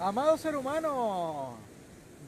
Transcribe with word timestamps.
Amado 0.00 0.36
ser 0.36 0.54
humano, 0.54 1.56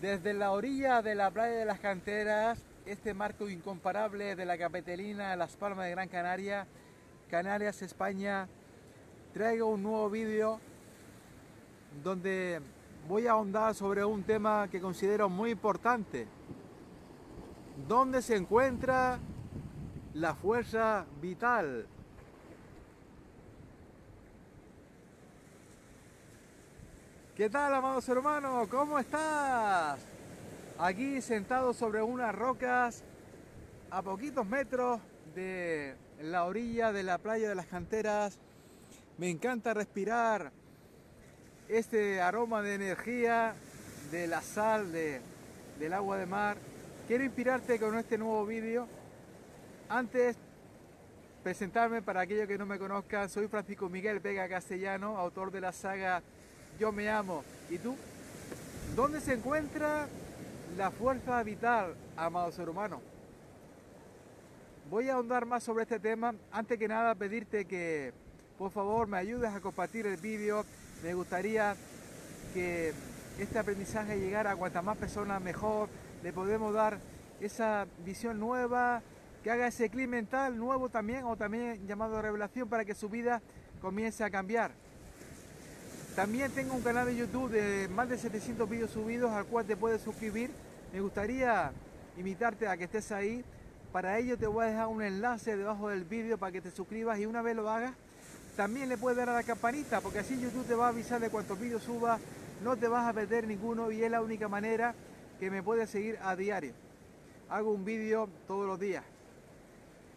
desde 0.01 0.35
la 0.35 0.51
orilla 0.51 1.03
de 1.03 1.15
la 1.15 1.31
playa 1.31 1.57
de 1.57 1.65
las 1.65 1.79
canteras, 1.79 2.59
este 2.85 3.15
marco 3.15 3.49
incomparable 3.49 4.35
de 4.35 4.45
la 4.45 4.59
capetelina 4.59 5.37
Las 5.37 5.57
Palmas 5.57 5.85
de 5.85 5.93
Gran 5.93 6.09
Canaria, 6.09 6.67
Canarias, 7.31 7.81
España, 7.83 8.49
traigo 9.33 9.69
un 9.69 9.85
nuevo 9.85 10.11
vídeo 10.11 10.59
donde 12.03 12.61
voy 13.07 13.29
a 13.29 13.33
ahondar 13.33 13.73
sobre 13.77 14.05
un 14.05 14.25
tema 14.25 14.67
que 14.69 14.81
considero 14.81 15.29
muy 15.29 15.51
importante. 15.53 16.27
¿Dónde 17.87 18.21
se 18.21 18.35
encuentra 18.35 19.21
la 20.15 20.35
fuerza 20.35 21.07
vital? 21.23 21.87
¿Qué 27.41 27.49
tal, 27.49 27.73
amado 27.73 28.03
ser 28.03 28.19
humano? 28.19 28.69
¿Cómo 28.71 28.99
estás? 28.99 29.99
Aquí 30.79 31.23
sentado 31.23 31.73
sobre 31.73 32.03
unas 32.03 32.35
rocas 32.35 33.03
a 33.91 34.03
poquitos 34.03 34.47
metros 34.47 35.01
de 35.35 35.95
la 36.21 36.45
orilla 36.45 36.93
de 36.93 37.03
la 37.03 37.17
playa 37.17 37.49
de 37.49 37.55
las 37.55 37.65
canteras. 37.65 38.39
Me 39.17 39.31
encanta 39.31 39.73
respirar 39.73 40.53
este 41.67 42.21
aroma 42.21 42.61
de 42.61 42.75
energía 42.75 43.55
de 44.11 44.27
la 44.27 44.43
sal 44.43 44.93
de, 44.93 45.23
del 45.79 45.95
agua 45.95 46.19
de 46.19 46.27
mar. 46.27 46.59
Quiero 47.09 47.25
inspirarte 47.25 47.81
con 47.81 47.97
este 47.97 48.19
nuevo 48.19 48.45
vídeo. 48.45 48.87
Antes 49.89 50.37
presentarme 51.43 52.03
para 52.03 52.21
aquellos 52.21 52.47
que 52.47 52.59
no 52.59 52.67
me 52.67 52.79
conozcan, 52.79 53.31
soy 53.31 53.49
Francisco 53.49 53.89
Miguel 53.89 54.21
Vega 54.21 54.47
Castellano, 54.47 55.17
autor 55.17 55.51
de 55.51 55.63
la 55.63 55.73
saga 55.73 56.23
yo 56.81 56.91
me 56.91 57.11
amo. 57.11 57.45
¿Y 57.69 57.77
tú? 57.77 57.95
¿Dónde 58.97 59.21
se 59.21 59.35
encuentra 59.35 60.09
la 60.79 60.91
fuerza 60.91 61.43
vital, 61.43 61.95
amado 62.17 62.51
ser 62.51 62.71
humano? 62.71 63.03
Voy 64.89 65.11
a 65.11 65.15
ahondar 65.15 65.45
más 65.45 65.63
sobre 65.63 65.83
este 65.83 66.01
tema. 66.01 66.35
Antes 66.51 66.79
que 66.79 66.89
nada, 66.89 67.15
pedirte 67.15 67.67
que 67.67 68.13
por 68.59 68.71
favor 68.71 69.07
me 69.07 69.19
ayudes 69.19 69.51
a 69.51 69.61
compartir 69.61 70.07
el 70.07 70.17
vídeo. 70.17 70.65
Me 71.03 71.13
gustaría 71.13 71.77
que 72.55 72.95
este 73.39 73.59
aprendizaje 73.59 74.19
llegara 74.19 74.53
a 74.53 74.57
cuantas 74.57 74.83
más 74.83 74.97
personas 74.97 75.41
mejor. 75.43 75.91
Le 76.23 76.33
podemos 76.33 76.73
dar 76.73 76.99
esa 77.41 77.87
visión 78.05 78.41
nueva, 78.41 79.03
que 79.45 79.51
haga 79.51 79.67
ese 79.67 79.91
clic 79.91 80.09
mental 80.09 80.57
nuevo 80.57 80.89
también, 80.89 81.25
o 81.25 81.37
también 81.37 81.87
llamado 81.87 82.21
revelación, 82.21 82.69
para 82.71 82.87
que 82.87 82.95
su 82.95 83.11
vida 83.11 83.43
comience 83.83 84.25
a 84.25 84.31
cambiar. 84.31 84.73
También 86.21 86.51
tengo 86.51 86.75
un 86.75 86.83
canal 86.83 87.07
de 87.07 87.17
YouTube 87.17 87.51
de 87.51 87.89
más 87.89 88.07
de 88.07 88.19
700 88.19 88.69
vídeos 88.69 88.91
subidos 88.91 89.31
al 89.31 89.47
cual 89.47 89.65
te 89.65 89.75
puedes 89.75 90.03
suscribir. 90.03 90.51
Me 90.93 91.01
gustaría 91.01 91.73
invitarte 92.19 92.69
a 92.69 92.77
que 92.77 92.85
estés 92.85 93.11
ahí. 93.11 93.43
Para 93.91 94.19
ello 94.19 94.37
te 94.37 94.47
voy 94.47 94.67
a 94.67 94.69
dejar 94.69 94.89
un 94.89 95.03
enlace 95.03 95.57
debajo 95.57 95.89
del 95.89 96.05
vídeo 96.05 96.37
para 96.37 96.53
que 96.53 96.61
te 96.61 96.71
suscribas 96.71 97.19
y 97.21 97.25
una 97.25 97.41
vez 97.41 97.57
lo 97.57 97.71
hagas, 97.71 97.95
también 98.55 98.91
le 98.91 98.99
puedes 98.99 99.17
dar 99.17 99.31
a 99.31 99.33
la 99.33 99.45
campanita 99.45 100.03
porque 100.03 100.19
así 100.19 100.39
YouTube 100.39 100.67
te 100.67 100.75
va 100.75 100.89
a 100.89 100.89
avisar 100.91 101.23
de 101.23 101.31
cuántos 101.31 101.59
vídeos 101.59 101.85
subas, 101.85 102.21
no 102.63 102.77
te 102.77 102.87
vas 102.87 103.09
a 103.09 103.15
perder 103.15 103.47
ninguno 103.47 103.91
y 103.91 104.05
es 104.05 104.11
la 104.11 104.21
única 104.21 104.47
manera 104.47 104.95
que 105.39 105.51
me 105.51 105.63
puedes 105.63 105.89
seguir 105.89 106.19
a 106.23 106.37
diario. 106.37 106.75
Hago 107.49 107.73
un 107.73 107.83
vídeo 107.83 108.29
todos 108.47 108.67
los 108.67 108.79
días. 108.79 109.05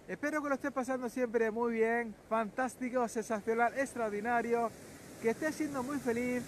Espero 0.09 0.43
que 0.43 0.49
lo 0.49 0.55
estés 0.55 0.73
pasando 0.73 1.07
siempre 1.07 1.49
muy 1.49 1.71
bien, 1.71 2.13
fantástico, 2.27 3.07
sensacional, 3.07 3.73
extraordinario 3.77 4.69
que 5.23 5.29
estés 5.29 5.55
siendo 5.55 5.81
muy 5.83 5.99
feliz, 5.99 6.43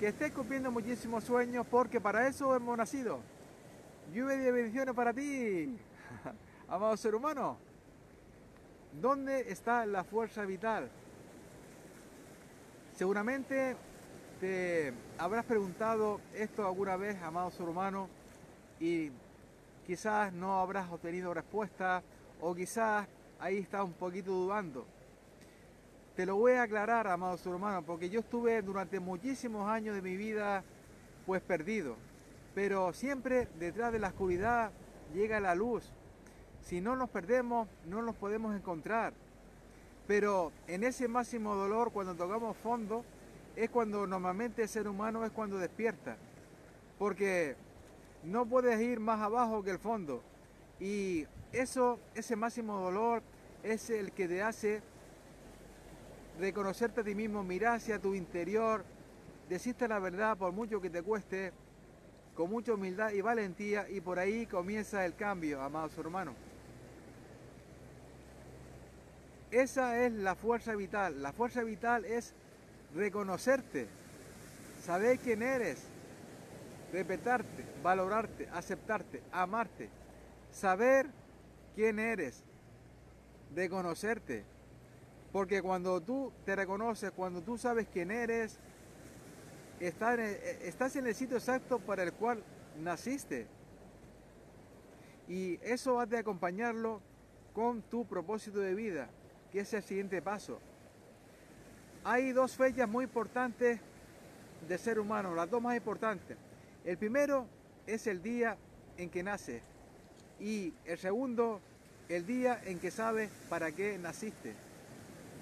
que 0.00 0.08
estés 0.08 0.32
cumpliendo 0.32 0.72
muchísimos 0.72 1.22
sueños, 1.22 1.64
porque 1.70 2.00
para 2.00 2.26
eso 2.26 2.52
hemos 2.56 2.76
nacido. 2.76 3.20
Lluvia 4.12 4.38
de 4.38 4.50
bendiciones 4.50 4.92
para 4.92 5.14
ti, 5.14 5.78
amado 6.68 6.96
ser 6.96 7.14
humano. 7.14 7.58
¿Dónde 9.00 9.52
está 9.52 9.86
la 9.86 10.02
fuerza 10.02 10.44
vital? 10.44 10.90
Seguramente 12.96 13.76
te 14.40 14.92
habrás 15.16 15.44
preguntado 15.44 16.20
esto 16.34 16.66
alguna 16.66 16.96
vez, 16.96 17.22
amado 17.22 17.52
ser 17.52 17.68
humano, 17.68 18.08
y 18.80 19.12
quizás 19.86 20.32
no 20.32 20.58
habrás 20.58 20.90
obtenido 20.90 21.32
respuesta, 21.32 22.02
o 22.40 22.52
quizás 22.52 23.06
ahí 23.38 23.58
estás 23.58 23.84
un 23.84 23.92
poquito 23.92 24.32
dudando. 24.32 24.88
Te 26.16 26.26
lo 26.26 26.36
voy 26.36 26.52
a 26.52 26.64
aclarar, 26.64 27.06
amado 27.06 27.38
ser 27.38 27.54
humano, 27.54 27.82
porque 27.82 28.10
yo 28.10 28.20
estuve 28.20 28.60
durante 28.60 29.00
muchísimos 29.00 29.66
años 29.66 29.94
de 29.94 30.02
mi 30.02 30.14
vida 30.14 30.62
pues 31.24 31.40
perdido. 31.40 31.96
Pero 32.54 32.92
siempre 32.92 33.48
detrás 33.58 33.92
de 33.92 33.98
la 33.98 34.08
oscuridad 34.08 34.72
llega 35.14 35.40
la 35.40 35.54
luz. 35.54 35.90
Si 36.60 36.82
no 36.82 36.96
nos 36.96 37.08
perdemos, 37.08 37.66
no 37.86 38.02
nos 38.02 38.14
podemos 38.14 38.54
encontrar. 38.54 39.14
Pero 40.06 40.52
en 40.66 40.84
ese 40.84 41.08
máximo 41.08 41.54
dolor, 41.54 41.92
cuando 41.92 42.14
tocamos 42.14 42.58
fondo, 42.58 43.06
es 43.56 43.70
cuando 43.70 44.06
normalmente 44.06 44.62
el 44.62 44.68
ser 44.68 44.88
humano 44.88 45.24
es 45.24 45.30
cuando 45.30 45.56
despierta. 45.56 46.18
Porque 46.98 47.56
no 48.22 48.44
puedes 48.44 48.78
ir 48.82 49.00
más 49.00 49.20
abajo 49.20 49.62
que 49.62 49.70
el 49.70 49.78
fondo. 49.78 50.22
Y 50.78 51.26
eso, 51.52 51.98
ese 52.14 52.36
máximo 52.36 52.78
dolor 52.78 53.22
es 53.62 53.88
el 53.88 54.12
que 54.12 54.28
te 54.28 54.42
hace 54.42 54.82
reconocerte 56.38 57.00
a 57.02 57.04
ti 57.04 57.14
mismo, 57.14 57.42
mirar 57.42 57.76
hacia 57.76 57.98
tu 57.98 58.14
interior, 58.14 58.84
decirte 59.48 59.88
la 59.88 59.98
verdad 59.98 60.36
por 60.36 60.52
mucho 60.52 60.80
que 60.80 60.90
te 60.90 61.02
cueste, 61.02 61.52
con 62.34 62.50
mucha 62.50 62.74
humildad 62.74 63.12
y 63.12 63.20
valentía, 63.20 63.88
y 63.88 64.00
por 64.00 64.18
ahí 64.18 64.46
comienza 64.46 65.04
el 65.04 65.14
cambio, 65.14 65.60
amados 65.60 65.96
hermanos. 65.98 66.34
Esa 69.50 70.02
es 70.04 70.12
la 70.12 70.34
fuerza 70.34 70.74
vital. 70.74 71.22
La 71.22 71.32
fuerza 71.32 71.62
vital 71.62 72.06
es 72.06 72.32
reconocerte, 72.94 73.86
saber 74.82 75.18
quién 75.18 75.42
eres, 75.42 75.84
respetarte, 76.90 77.64
valorarte, 77.82 78.48
aceptarte, 78.52 79.22
amarte, 79.30 79.90
saber 80.50 81.06
quién 81.74 81.98
eres, 81.98 82.42
reconocerte, 83.54 84.44
porque 85.32 85.62
cuando 85.62 86.00
tú 86.00 86.30
te 86.44 86.54
reconoces, 86.54 87.10
cuando 87.10 87.40
tú 87.40 87.56
sabes 87.56 87.88
quién 87.90 88.10
eres, 88.10 88.58
estás 89.80 90.96
en 90.96 91.06
el 91.06 91.14
sitio 91.14 91.38
exacto 91.38 91.78
para 91.78 92.02
el 92.02 92.12
cual 92.12 92.44
naciste. 92.80 93.46
Y 95.28 95.58
eso 95.62 95.98
has 95.98 96.10
de 96.10 96.18
acompañarlo 96.18 97.00
con 97.54 97.80
tu 97.82 98.04
propósito 98.04 98.60
de 98.60 98.74
vida, 98.74 99.08
que 99.50 99.60
es 99.60 99.72
el 99.72 99.82
siguiente 99.82 100.20
paso. 100.20 100.60
Hay 102.04 102.32
dos 102.32 102.54
fechas 102.54 102.88
muy 102.88 103.04
importantes 103.04 103.80
de 104.68 104.78
ser 104.78 104.98
humano, 104.98 105.34
las 105.34 105.48
dos 105.48 105.62
más 105.62 105.76
importantes. 105.76 106.36
El 106.84 106.98
primero 106.98 107.46
es 107.86 108.06
el 108.06 108.22
día 108.22 108.58
en 108.98 109.08
que 109.08 109.22
nace 109.22 109.62
y 110.38 110.74
el 110.84 110.98
segundo, 110.98 111.60
el 112.08 112.26
día 112.26 112.60
en 112.64 112.78
que 112.78 112.90
sabes 112.90 113.30
para 113.48 113.72
qué 113.72 113.96
naciste 113.98 114.54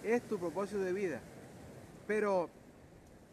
es 0.03 0.23
tu 0.23 0.39
propósito 0.39 0.81
de 0.81 0.93
vida. 0.93 1.21
Pero 2.07 2.51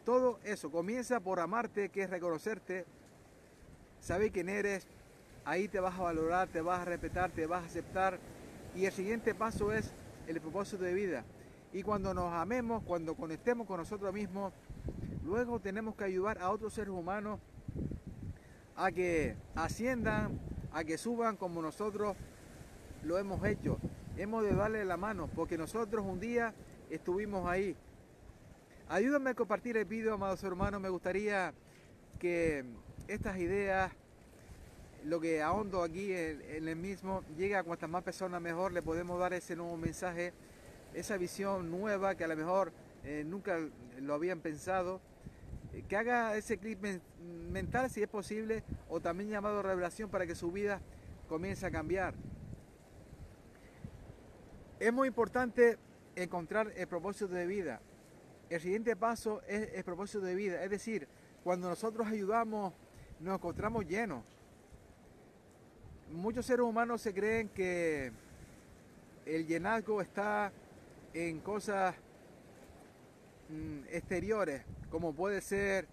todo 0.04 0.38
eso 0.44 0.70
comienza 0.70 1.20
por 1.20 1.40
amarte, 1.40 1.88
que 1.88 2.02
es 2.02 2.10
reconocerte, 2.10 2.86
saber 4.00 4.32
quién 4.32 4.48
eres, 4.48 4.86
ahí 5.44 5.68
te 5.68 5.80
vas 5.80 5.98
a 5.98 6.02
valorar, 6.02 6.48
te 6.48 6.60
vas 6.60 6.80
a 6.80 6.84
respetar, 6.84 7.30
te 7.30 7.46
vas 7.46 7.62
a 7.62 7.66
aceptar. 7.66 8.18
Y 8.74 8.84
el 8.86 8.92
siguiente 8.92 9.34
paso 9.34 9.72
es 9.72 9.92
el 10.26 10.40
propósito 10.40 10.84
de 10.84 10.94
vida. 10.94 11.24
Y 11.72 11.82
cuando 11.82 12.14
nos 12.14 12.32
amemos, 12.32 12.82
cuando 12.84 13.14
conectemos 13.14 13.66
con 13.66 13.78
nosotros 13.78 14.12
mismos, 14.12 14.52
luego 15.24 15.60
tenemos 15.60 15.94
que 15.94 16.04
ayudar 16.04 16.38
a 16.38 16.50
otros 16.50 16.72
seres 16.72 16.90
humanos 16.90 17.40
a 18.76 18.92
que 18.92 19.34
asciendan, 19.56 20.38
a 20.72 20.84
que 20.84 20.96
suban 20.96 21.36
como 21.36 21.60
nosotros 21.60 22.16
lo 23.02 23.18
hemos 23.18 23.44
hecho 23.44 23.78
hemos 24.18 24.42
de 24.42 24.54
darle 24.54 24.84
la 24.84 24.96
mano, 24.96 25.30
porque 25.34 25.56
nosotros 25.56 26.04
un 26.04 26.18
día 26.18 26.52
estuvimos 26.90 27.48
ahí. 27.48 27.76
Ayúdame 28.88 29.30
a 29.30 29.34
compartir 29.34 29.76
el 29.76 29.84
vídeo, 29.84 30.14
amados 30.14 30.42
hermanos, 30.42 30.80
me 30.80 30.88
gustaría 30.88 31.54
que 32.18 32.64
estas 33.06 33.38
ideas, 33.38 33.92
lo 35.04 35.20
que 35.20 35.40
ahondo 35.40 35.82
aquí 35.82 36.12
en, 36.12 36.68
el 36.68 36.76
mismo, 36.76 37.22
llegue 37.36 37.54
a 37.54 37.62
cuantas 37.62 37.88
más 37.88 38.02
personas 38.02 38.42
mejor, 38.42 38.72
le 38.72 38.82
podemos 38.82 39.20
dar 39.20 39.32
ese 39.34 39.54
nuevo 39.54 39.76
mensaje, 39.76 40.32
esa 40.94 41.16
visión 41.16 41.70
nueva 41.70 42.16
que 42.16 42.24
a 42.24 42.28
lo 42.28 42.36
mejor 42.36 42.72
eh, 43.04 43.22
nunca 43.24 43.58
lo 44.00 44.14
habían 44.14 44.40
pensado, 44.40 45.00
eh, 45.74 45.84
que 45.88 45.96
haga 45.96 46.36
ese 46.36 46.58
clip 46.58 46.84
mental 47.52 47.88
si 47.88 48.02
es 48.02 48.08
posible, 48.08 48.64
o 48.88 49.00
también 49.00 49.30
llamado 49.30 49.62
revelación 49.62 50.10
para 50.10 50.26
que 50.26 50.34
su 50.34 50.50
vida 50.50 50.80
comience 51.28 51.64
a 51.64 51.70
cambiar. 51.70 52.14
Es 54.80 54.92
muy 54.92 55.08
importante 55.08 55.76
encontrar 56.14 56.72
el 56.76 56.86
propósito 56.86 57.28
de 57.28 57.46
vida. 57.46 57.80
El 58.48 58.60
siguiente 58.60 58.94
paso 58.94 59.42
es 59.48 59.72
el 59.74 59.82
propósito 59.82 60.20
de 60.20 60.36
vida, 60.36 60.62
es 60.62 60.70
decir, 60.70 61.08
cuando 61.42 61.68
nosotros 61.68 62.06
ayudamos, 62.06 62.72
nos 63.18 63.34
encontramos 63.34 63.86
llenos. 63.86 64.22
Muchos 66.12 66.46
seres 66.46 66.64
humanos 66.64 67.02
se 67.02 67.12
creen 67.12 67.48
que 67.48 68.12
el 69.26 69.46
llenazgo 69.46 70.00
está 70.00 70.52
en 71.12 71.40
cosas 71.40 71.94
mm, 73.48 73.80
exteriores, 73.90 74.62
como 74.90 75.12
puede 75.12 75.40
ser 75.40 75.88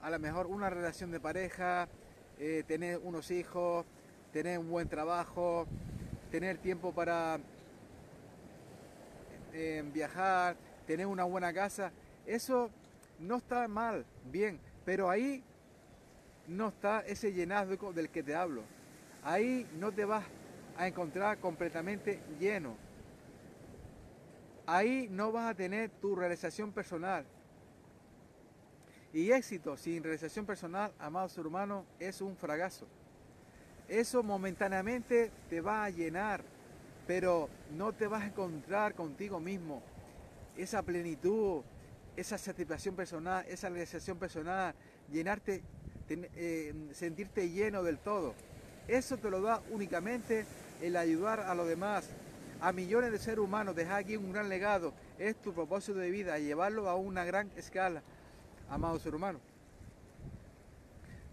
a 0.00 0.10
lo 0.10 0.18
mejor 0.20 0.46
una 0.46 0.70
relación 0.70 1.10
de 1.10 1.18
pareja, 1.18 1.88
eh, 2.38 2.62
tener 2.68 3.00
unos 3.02 3.32
hijos, 3.32 3.84
tener 4.32 4.60
un 4.60 4.70
buen 4.70 4.88
trabajo, 4.88 5.66
tener 6.30 6.58
tiempo 6.58 6.92
para 6.92 7.40
viajar, 9.92 10.56
tener 10.86 11.06
una 11.06 11.24
buena 11.24 11.52
casa. 11.52 11.92
Eso 12.26 12.70
no 13.18 13.36
está 13.36 13.66
mal, 13.68 14.04
bien, 14.30 14.60
pero 14.84 15.10
ahí 15.10 15.42
no 16.46 16.68
está 16.68 17.00
ese 17.00 17.32
llenazgo 17.32 17.92
del 17.92 18.08
que 18.08 18.22
te 18.22 18.34
hablo. 18.34 18.62
Ahí 19.22 19.66
no 19.78 19.92
te 19.92 20.04
vas 20.04 20.24
a 20.76 20.86
encontrar 20.86 21.38
completamente 21.38 22.20
lleno. 22.38 22.76
Ahí 24.66 25.08
no 25.10 25.32
vas 25.32 25.50
a 25.50 25.54
tener 25.54 25.90
tu 25.90 26.14
realización 26.14 26.72
personal. 26.72 27.24
Y 29.12 29.30
éxito 29.30 29.76
sin 29.76 30.02
realización 30.02 30.44
personal, 30.44 30.92
amado 30.98 31.28
ser 31.28 31.46
humano, 31.46 31.84
es 31.98 32.20
un 32.20 32.36
fracaso. 32.36 32.86
Eso 33.88 34.22
momentáneamente 34.22 35.30
te 35.48 35.62
va 35.62 35.84
a 35.84 35.90
llenar, 35.90 36.44
pero 37.08 37.48
no 37.74 37.94
te 37.94 38.06
vas 38.06 38.22
a 38.22 38.26
encontrar 38.26 38.94
contigo 38.94 39.40
mismo. 39.40 39.82
Esa 40.58 40.82
plenitud, 40.82 41.62
esa 42.14 42.36
satisfacción 42.36 42.94
personal, 42.94 43.46
esa 43.48 43.70
realización 43.70 44.18
personal, 44.18 44.74
llenarte, 45.10 45.62
eh, 46.10 46.74
sentirte 46.92 47.48
lleno 47.48 47.82
del 47.82 47.98
todo. 47.98 48.34
Eso 48.86 49.16
te 49.16 49.30
lo 49.30 49.40
da 49.40 49.62
únicamente 49.70 50.44
el 50.82 50.96
ayudar 50.96 51.40
a 51.40 51.54
los 51.54 51.66
demás, 51.66 52.10
a 52.60 52.72
millones 52.72 53.10
de 53.10 53.18
seres 53.18 53.38
humanos, 53.38 53.74
dejar 53.74 54.00
aquí 54.00 54.18
un 54.18 54.30
gran 54.30 54.50
legado. 54.50 54.92
Es 55.18 55.34
tu 55.36 55.54
propósito 55.54 55.98
de 55.98 56.10
vida, 56.10 56.38
llevarlo 56.38 56.90
a 56.90 56.96
una 56.96 57.24
gran 57.24 57.50
escala, 57.56 58.02
amado 58.68 58.98
ser 58.98 59.14
humano. 59.14 59.40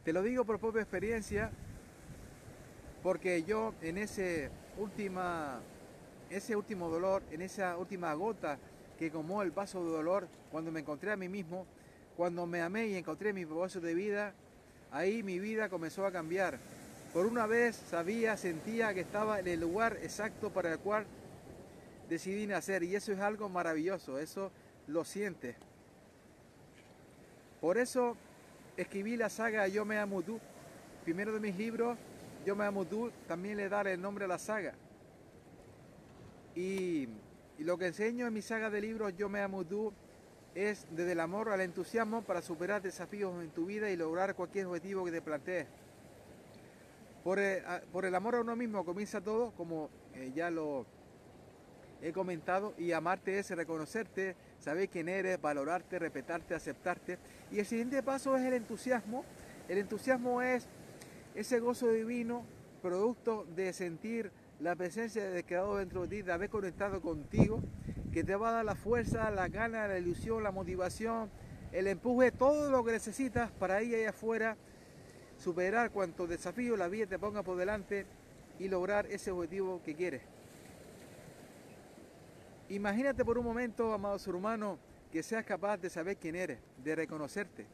Te 0.06 0.14
lo 0.14 0.22
digo 0.22 0.46
por 0.46 0.58
propia 0.58 0.84
experiencia, 0.84 1.52
porque 3.04 3.44
yo 3.44 3.74
en 3.82 3.98
ese, 3.98 4.52
última, 4.78 5.60
ese 6.30 6.56
último 6.56 6.90
dolor, 6.90 7.24
en 7.32 7.42
esa 7.42 7.78
última 7.78 8.14
gota 8.14 8.58
que 8.98 9.12
como 9.12 9.42
el 9.42 9.52
paso 9.52 9.84
de 9.84 9.92
dolor, 9.92 10.28
cuando 10.52 10.72
me 10.72 10.80
encontré 10.80 11.12
a 11.12 11.18
mí 11.18 11.28
mismo, 11.28 11.66
cuando 12.16 12.46
me 12.46 12.62
amé 12.62 12.88
y 12.88 12.96
encontré 12.96 13.34
mi 13.34 13.46
propósito 13.46 13.86
de 13.86 13.94
vida, 13.94 14.34
ahí 14.92 15.24
mi 15.24 15.40
vida 15.40 15.70
comenzó 15.70 16.06
a 16.06 16.12
cambiar. 16.12 16.60
Por 17.14 17.26
una 17.26 17.46
vez 17.46 17.76
sabía, 17.76 18.38
sentía 18.38 18.94
que 18.94 19.02
estaba 19.02 19.40
en 19.40 19.48
el 19.48 19.60
lugar 19.60 19.98
exacto 20.02 20.50
para 20.50 20.72
el 20.72 20.80
cual 20.80 21.06
decidí 22.10 22.48
nacer 22.48 22.84
y 22.84 22.96
eso 22.96 23.12
es 23.12 23.20
algo 23.20 23.50
maravilloso, 23.50 24.20
eso 24.20 24.52
lo 24.88 25.04
sientes. 25.04 25.56
Por 27.60 27.78
eso 27.78 28.16
escribí 28.78 29.18
la 29.18 29.30
saga 29.30 29.68
Yo 29.68 29.86
me 29.86 29.98
amo 29.98 30.22
tú, 30.22 30.40
primero 31.04 31.34
de 31.34 31.40
mis 31.40 31.56
libros, 31.56 31.98
Yo 32.46 32.56
me 32.56 32.64
amo 32.64 32.86
tú, 32.86 33.12
también 33.28 33.58
le 33.58 33.68
daré 33.70 33.94
el 33.94 34.02
nombre 34.02 34.26
a 34.26 34.28
la 34.28 34.38
saga. 34.38 34.74
Y 36.54 37.10
lo 37.58 37.76
que 37.78 37.88
enseño 37.88 38.28
en 38.28 38.34
mi 38.34 38.42
saga 38.42 38.70
de 38.70 38.80
libros 38.80 39.14
Yo 39.18 39.28
me 39.28 39.42
amo 39.42 39.66
tú 39.66 39.92
es 40.54 40.86
desde 40.92 41.14
el 41.14 41.20
amor 41.20 41.50
al 41.50 41.62
entusiasmo 41.62 42.22
para 42.22 42.42
superar 42.42 42.82
desafíos 42.82 43.44
en 43.44 43.50
tu 43.50 43.66
vida 43.66 43.90
y 43.90 43.98
lograr 43.98 44.36
cualquier 44.36 44.68
objetivo 44.68 45.04
que 45.04 45.12
te 45.12 45.22
plantees. 45.22 45.68
Por 47.24 47.40
el, 47.40 48.16
amor 48.16 48.36
a 48.36 48.42
uno 48.42 48.56
mismo 48.56 48.86
comienza 48.86 49.20
todo, 49.20 49.52
como 49.58 49.90
eh, 50.14 50.32
ya 50.36 50.52
lo 50.52 50.86
he 52.02 52.14
comentado, 52.14 52.76
y 52.78 52.92
amarte 52.92 53.40
es 53.40 53.50
reconocerte, 53.50 54.36
saber 54.60 54.88
quién 54.90 55.10
eres, 55.10 55.42
valorarte, 55.42 55.98
respetarte, 55.98 56.54
aceptarte. 56.54 57.18
Y 57.52 57.58
el 57.58 57.66
siguiente 57.66 58.04
paso 58.04 58.38
es 58.38 58.44
el 58.44 58.54
entusiasmo. 58.54 59.26
El 59.68 59.80
entusiasmo 59.80 60.44
es 60.44 60.68
ese 61.36 61.60
gozo 61.60 61.90
divino, 61.90 62.44
producto 62.82 63.46
de 63.56 63.74
sentir 63.74 64.32
la 64.60 64.76
presencia 64.76 65.30
de 65.30 65.44
Creador 65.44 65.80
dentro 65.80 66.04
de 66.04 66.08
ti, 66.08 66.22
de 66.22 66.32
haber 66.32 66.50
conectado 66.50 67.02
contigo, 67.02 67.62
que 68.12 68.24
te 68.24 68.36
va 68.36 68.50
a 68.50 68.54
dar 68.54 68.66
la 68.66 68.76
fuerza, 68.76 69.30
la 69.32 69.50
gana, 69.50 69.88
la 69.88 70.00
ilusión, 70.00 70.42
la 70.44 70.52
motivación, 70.52 71.30
el 71.74 71.88
empuje, 71.88 72.32
todo 72.32 72.70
lo 72.72 72.84
que 72.86 72.94
necesitas 72.94 73.52
para 73.52 73.84
ir 73.84 73.96
allá 73.96 74.12
afuera, 74.12 74.56
superar 75.38 75.92
cuantos 75.92 76.30
desafíos 76.30 76.80
la 76.80 76.88
vida 76.88 77.06
te 77.06 77.20
ponga 77.20 77.44
por 77.44 77.58
delante 77.58 78.06
y 78.58 78.70
lograr 78.70 79.06
ese 79.08 79.32
objetivo 79.32 79.82
que 79.84 79.94
quieres. 79.94 80.22
Imagínate 82.70 83.26
por 83.26 83.38
un 83.38 83.44
momento, 83.44 83.94
amado 83.94 84.18
ser 84.18 84.34
humano, 84.34 84.80
que 85.12 85.22
seas 85.22 85.46
capaz 85.46 85.78
de 85.78 85.90
saber 85.90 86.18
quién 86.18 86.36
eres, 86.36 86.60
de 86.84 86.96
reconocerte, 86.96 87.66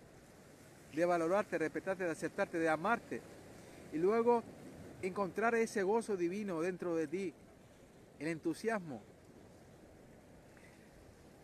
de 0.93 1.05
valorarte, 1.05 1.51
de 1.51 1.59
respetarte, 1.59 2.03
de 2.03 2.11
aceptarte, 2.11 2.57
de 2.57 2.69
amarte. 2.69 3.21
Y 3.93 3.97
luego 3.97 4.43
encontrar 5.01 5.55
ese 5.55 5.83
gozo 5.83 6.15
divino 6.15 6.61
dentro 6.61 6.95
de 6.95 7.07
ti, 7.07 7.33
el 8.19 8.27
entusiasmo. 8.27 9.01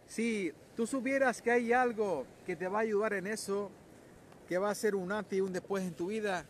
Si 0.08 0.54
tú 0.76 0.88
supieras 0.88 1.42
que 1.42 1.52
hay 1.52 1.74
algo 1.74 2.26
que 2.46 2.56
te 2.56 2.68
va 2.68 2.80
a 2.80 2.82
ayudar 2.82 3.14
en 3.14 3.28
eso, 3.28 3.70
que 4.48 4.58
va 4.58 4.70
a 4.70 4.76
ser 4.76 4.96
un 4.96 5.12
antes 5.12 5.38
y 5.38 5.42
un 5.42 5.52
después 5.52 5.84
en 5.84 5.94
tu 5.94 6.08
vida, 6.08 6.46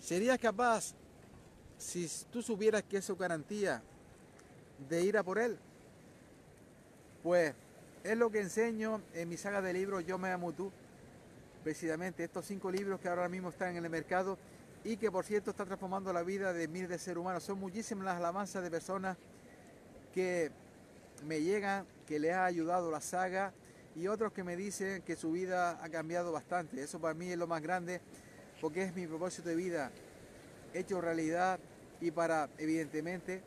serías 0.00 0.38
capaz, 0.38 0.94
si 1.78 2.08
tú 2.32 2.42
supieras 2.42 2.82
que 2.82 2.98
eso 2.98 3.16
garantía, 3.16 3.82
de 4.88 5.02
ir 5.02 5.16
a 5.16 5.22
por 5.22 5.38
él. 5.38 5.58
Pues 7.22 7.54
es 8.02 8.16
lo 8.16 8.30
que 8.30 8.40
enseño 8.40 9.02
en 9.12 9.28
mi 9.28 9.36
saga 9.36 9.60
de 9.60 9.74
libros 9.74 10.06
Yo 10.06 10.18
me 10.18 10.30
amo 10.30 10.52
tú. 10.52 10.72
Precisamente 11.62 12.24
estos 12.24 12.46
cinco 12.46 12.70
libros 12.70 13.00
que 13.00 13.08
ahora 13.08 13.28
mismo 13.28 13.50
están 13.50 13.76
en 13.76 13.84
el 13.84 13.90
mercado 13.90 14.38
y 14.82 14.96
que 14.96 15.10
por 15.10 15.24
cierto 15.24 15.50
está 15.50 15.66
transformando 15.66 16.12
la 16.12 16.22
vida 16.22 16.52
de 16.52 16.68
miles 16.68 16.88
de 16.88 16.98
seres 16.98 17.18
humanos. 17.18 17.42
Son 17.42 17.58
muchísimas 17.58 18.04
las 18.04 18.16
alabanzas 18.16 18.62
de 18.62 18.70
personas 18.70 19.16
que 20.14 20.50
me 21.26 21.42
llegan, 21.42 21.86
que 22.06 22.18
les 22.18 22.32
ha 22.32 22.44
ayudado 22.44 22.90
la 22.90 23.00
saga 23.00 23.52
y 23.94 24.06
otros 24.06 24.32
que 24.32 24.42
me 24.42 24.56
dicen 24.56 25.02
que 25.02 25.16
su 25.16 25.32
vida 25.32 25.78
ha 25.82 25.88
cambiado 25.90 26.32
bastante. 26.32 26.82
Eso 26.82 27.00
para 27.00 27.14
mí 27.14 27.30
es 27.30 27.36
lo 27.36 27.46
más 27.46 27.62
grande 27.62 28.00
porque 28.60 28.82
es 28.82 28.94
mi 28.94 29.06
propósito 29.06 29.48
de 29.48 29.56
vida 29.56 29.90
hecho 30.72 31.00
realidad 31.00 31.58
y 32.00 32.10
para, 32.10 32.48
evidentemente, 32.58 33.42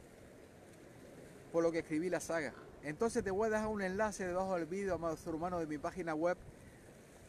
por 1.51 1.63
lo 1.63 1.71
que 1.71 1.79
escribí 1.79 2.09
la 2.09 2.19
saga. 2.19 2.53
Entonces 2.83 3.23
te 3.23 3.31
voy 3.31 3.47
a 3.47 3.51
dejar 3.51 3.67
un 3.67 3.81
enlace 3.81 4.25
debajo 4.25 4.55
del 4.55 4.65
vídeo, 4.65 4.95
amado 4.95 5.15
ser 5.15 5.33
humano, 5.33 5.59
de 5.59 5.67
mi 5.67 5.77
página 5.77 6.13
web, 6.13 6.37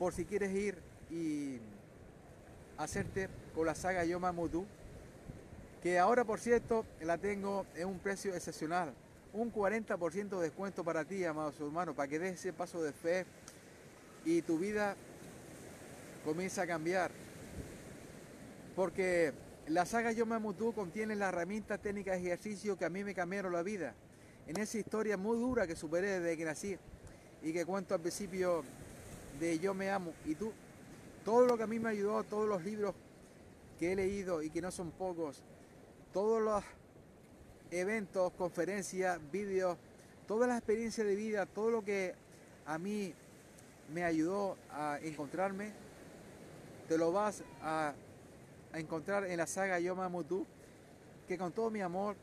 por 0.05 0.13
si 0.13 0.27
quieres 0.27 0.55
ir 0.55 0.77
y 1.11 1.57
hacerte 2.77 3.31
con 3.55 3.65
la 3.65 3.75
saga 3.75 4.05
Yo 4.05 4.21
Mamutu, 4.21 4.67
que 5.83 5.99
ahora 5.99 6.27
por 6.27 6.41
cierto 6.41 6.85
la 7.01 7.17
tengo 7.17 7.65
en 7.75 7.89
un 7.89 7.99
precio 7.99 8.35
excepcional, 8.35 8.93
un 9.33 9.51
40% 9.51 10.29
de 10.29 10.43
descuento 10.43 10.85
para 10.85 11.07
ti, 11.07 11.25
amados 11.25 11.59
hermanos, 11.59 11.95
para 11.95 12.07
que 12.07 12.19
des 12.19 12.35
ese 12.35 12.53
paso 12.53 12.83
de 12.83 12.93
fe 12.93 13.25
y 14.27 14.43
tu 14.43 14.59
vida 14.59 14.95
comienza 16.23 16.61
a 16.61 16.67
cambiar. 16.67 17.11
Porque 18.77 19.33
la 19.69 19.87
saga 19.87 20.13
Yo 20.13 20.27
Mamutu 20.27 20.75
contiene 20.75 21.17
las 21.17 21.31
herramientas 21.31 21.81
técnicas 21.81 22.21
y 22.21 22.27
ejercicios 22.27 22.77
que 22.77 22.85
a 22.85 22.91
mí 22.91 23.05
me 23.05 23.15
cambiaron 23.15 23.55
la 23.55 23.63
vida. 23.63 23.95
En 24.47 24.59
esa 24.59 24.77
historia 24.77 25.17
muy 25.17 25.39
dura 25.39 25.67
que 25.67 25.75
superé 25.75 26.21
desde 26.21 26.37
que 26.37 26.45
nací 26.45 26.77
y 27.43 27.55
que 27.55 27.65
cuento 27.65 27.95
al 27.95 28.03
principio 28.03 28.65
de 29.38 29.59
Yo 29.59 29.75
me 29.75 29.91
amo 29.91 30.12
y 30.25 30.35
tú 30.35 30.53
todo 31.25 31.47
lo 31.47 31.57
que 31.57 31.62
a 31.62 31.67
mí 31.67 31.79
me 31.79 31.91
ayudó, 31.91 32.23
todos 32.25 32.49
los 32.49 32.62
libros 32.64 32.95
que 33.79 33.93
he 33.93 33.97
leído 33.97 34.43
y 34.43 34.50
que 34.50 34.61
no 34.61 34.71
son 34.71 34.91
pocos, 34.91 35.43
todos 36.12 36.41
los 36.43 36.62
eventos, 37.71 38.33
conferencias, 38.35 39.19
vídeos, 39.33 39.79
todas 40.29 40.49
las 40.49 40.59
experiencias 40.59 41.07
de 41.07 41.17
vida, 41.17 41.47
todo 41.47 41.71
lo 41.71 41.85
que 41.85 42.14
a 42.67 42.79
mí 42.79 43.14
me 43.93 44.05
ayudó 44.05 44.57
a 44.71 44.99
encontrarme, 45.03 45.73
te 46.88 46.99
lo 46.99 47.11
vas 47.11 47.43
a, 47.62 47.95
encontrar 48.75 49.25
en 49.25 49.37
la 49.37 49.47
saga 49.47 49.79
Yo 49.79 49.95
Me 49.95 50.25
Tú, 50.25 50.45
que 51.29 51.38
con 51.38 51.53
todo 51.53 51.71
mi 51.71 51.81
amor 51.81 52.17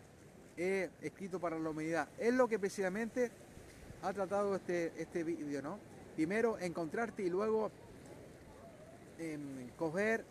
he 0.57 0.89
escrito 1.01 1.39
para 1.39 1.57
la 1.57 1.69
humanidad. 1.69 2.09
Es 2.17 2.33
lo 2.33 2.47
que 2.47 2.59
precisamente 2.59 3.31
ha 4.01 4.11
tratado 4.11 4.55
este, 4.55 4.91
este 4.97 5.23
vídeo, 5.23 5.61
¿no? 5.61 5.90
Primero 6.21 6.59
encontrarte 6.59 7.23
y 7.23 7.31
luego 7.31 7.71
coger 9.75 10.23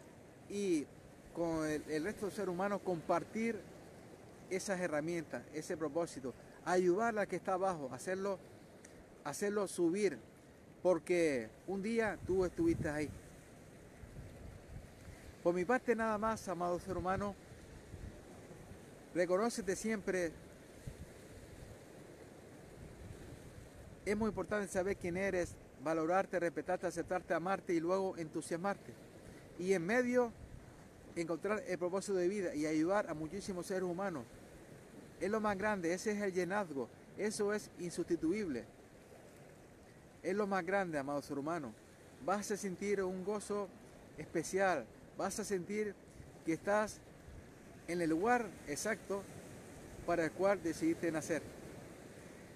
y 0.49 0.87
con 1.35 1.67
el, 1.67 2.05
resto 2.05 2.27
del 2.27 2.35
ser 2.37 2.49
humano 2.49 2.79
compartir 2.79 3.59
esas 4.51 4.79
herramientas, 4.79 5.43
ese 5.53 5.77
propósito, 5.77 6.33
ayudar 6.65 7.19
al 7.19 7.27
que 7.27 7.35
está 7.35 7.55
abajo, 7.55 7.91
hacerlo, 7.93 8.39
hacerlo 9.25 9.67
subir 9.67 10.17
porque 10.81 11.51
un 11.67 11.83
día 11.83 12.17
tú 12.25 12.45
estuviste 12.45 12.89
ahí. 12.89 13.11
Por 15.43 15.57
mi 15.57 15.65
parte 15.65 15.97
nada 15.97 16.19
más, 16.19 16.47
amado 16.47 16.79
ser 16.79 16.97
humano, 16.97 17.35
reconócete 19.13 19.75
siempre. 19.75 20.31
Es 24.07 24.17
muy 24.17 24.29
importante 24.29 24.69
saber 24.69 24.97
quién 24.97 25.17
eres, 25.17 25.57
valorarte, 25.83 26.39
respetarte, 26.39 26.87
aceptarte, 26.87 27.35
amarte 27.35 27.75
y 27.75 27.81
luego 27.81 28.17
entusiasmarte. 28.17 28.93
Y 29.59 29.73
en 29.73 29.85
medio 29.85 30.33
encontrar 31.17 31.63
el 31.67 31.79
propósito 31.79 32.15
de 32.15 32.29
vida 32.29 32.55
y 32.55 32.67
ayudar 32.67 33.09
a 33.09 33.15
muchísimos 33.15 33.67
seres 33.67 33.83
humanos. 33.83 34.25
Es 35.21 35.31
lo 35.31 35.41
más 35.41 35.57
grande, 35.57 35.93
ese 35.93 36.13
es 36.13 36.23
el 36.23 36.33
llenazgo, 36.33 36.89
eso 37.19 37.53
es 37.53 37.71
insustituible. 37.79 38.65
Es 40.23 40.35
lo 40.35 40.47
más 40.47 40.65
grande, 40.65 40.99
amado 40.99 41.21
ser 41.23 41.39
humano. 41.39 41.73
Vas 42.25 42.51
a 42.51 42.57
sentir 42.57 43.03
un 43.03 43.25
gozo 43.25 43.69
especial, 44.19 44.85
vas 45.17 45.39
a 45.41 45.45
sentir 45.45 45.95
que 46.45 46.53
estás 46.53 47.01
en 47.89 48.01
el 48.01 48.11
lugar 48.11 48.47
exacto 48.69 49.23
para 50.07 50.25
el 50.25 50.33
cual 50.33 50.63
decidiste 50.63 51.11
nacer. 51.11 51.43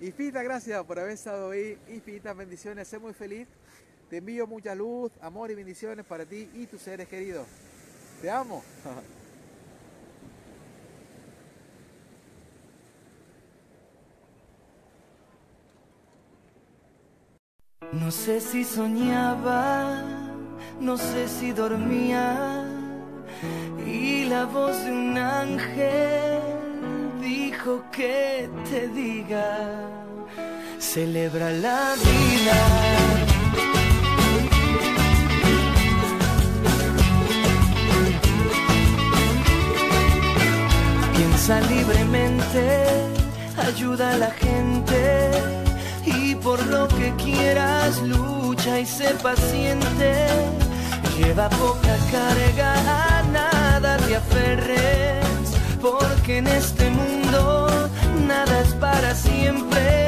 Infinitas 0.05 0.45
gracias 0.45 0.85
por 0.85 0.99
haber 0.99 1.13
estado 1.13 1.51
ahí, 1.51 1.79
infinitas 1.89 2.37
bendiciones, 2.37 2.87
sé 2.87 2.99
muy 2.99 3.15
feliz. 3.15 3.49
Te 4.11 4.19
envío 4.19 4.47
mucha 4.47 4.75
luz, 4.75 5.11
amor 5.23 5.51
y 5.51 5.55
bendiciones 5.55 6.05
para 6.05 6.27
ti 6.27 6.51
y 6.53 6.67
tus 6.67 6.83
seres 6.83 7.09
queridos. 7.09 7.47
Te 8.21 8.31
amo. 8.31 8.63
No 17.93 18.11
sé 18.11 18.41
si 18.41 18.65
soñaba, 18.65 20.03
no 20.81 20.97
sé 20.99 21.29
si 21.29 21.53
dormía 21.53 22.67
y 23.87 24.25
la 24.25 24.47
voz 24.47 24.85
de 24.85 24.91
un 24.91 25.17
ángel 25.17 26.54
dijo 27.55 27.85
que 27.93 28.49
te 28.69 28.89
diga, 28.89 29.47
celebra 30.79 31.51
la 31.51 31.95
vida. 32.05 32.59
Piensa 41.15 41.61
libremente, 41.61 42.65
ayuda 43.69 44.15
a 44.15 44.17
la 44.17 44.31
gente 44.31 45.31
y 46.07 46.35
por 46.35 46.65
lo 46.67 46.89
que 46.89 47.13
quieras 47.25 48.03
lucha 48.03 48.81
y 48.81 48.87
sé 48.87 49.11
paciente. 49.23 50.27
Lleva 51.17 51.49
poca 51.51 51.97
carga, 52.11 52.71
a 53.19 53.23
nada 53.39 53.97
te 53.99 54.17
aferres, 54.17 55.25
porque 56.25 56.39
en 56.39 56.47
este 56.47 56.89
mundo 56.89 57.91
nada 58.27 58.61
es 58.61 58.73
para 58.81 59.15
siempre. 59.15 60.04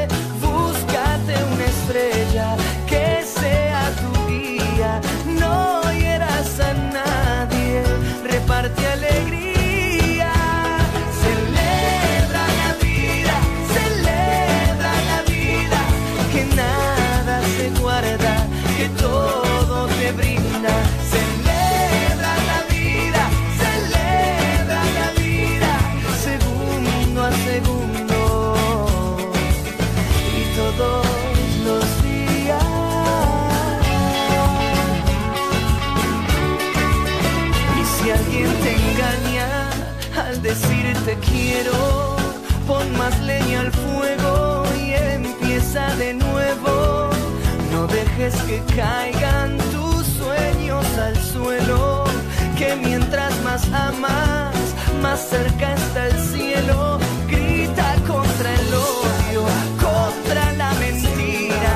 Amas, 53.73 54.55
más 55.01 55.19
cerca 55.29 55.73
está 55.73 56.07
el 56.07 56.19
cielo. 56.31 56.99
Grita 57.27 57.95
contra 58.07 58.53
el 58.53 58.73
odio, 58.73 59.43
contra 59.79 60.53
la 60.53 60.73
mentira, 60.75 61.73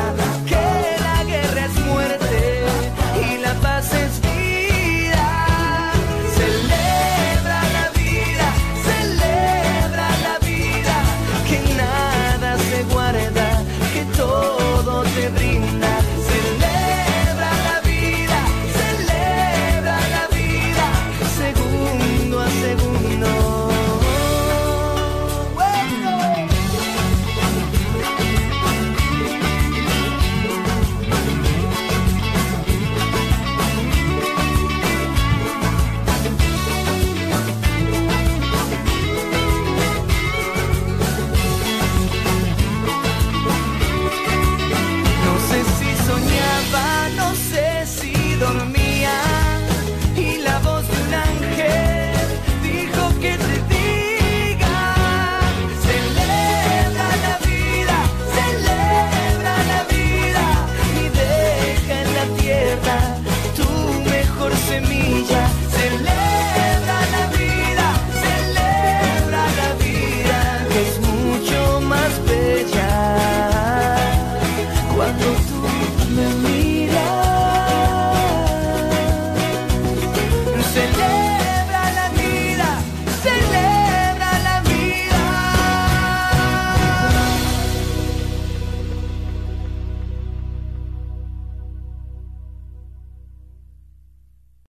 que 0.48 0.66
la 1.08 1.24
guerra 1.24 1.66
es 1.66 1.80
muerte 1.86 2.64
y 3.26 3.38
la 3.42 3.54
paz 3.56 3.94
es 3.94 4.22
vida. 4.22 5.30
Celebra 6.40 7.60
la 7.78 7.86
vida, 8.00 8.48
celebra 8.90 10.08
la 10.28 10.36
vida, 10.46 10.96
que 11.48 11.60
nada 11.76 12.58
se 12.58 12.84
guarda, 12.94 13.48
que 13.94 14.04
todo 14.18 15.04
te 15.04 15.30
brinda. 15.30 15.91